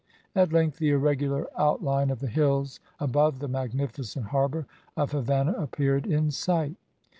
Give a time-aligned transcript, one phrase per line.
[0.35, 4.65] At length the irregular outline of the hills above the magnificent harbour
[4.97, 6.75] of Havannah appeared in sight.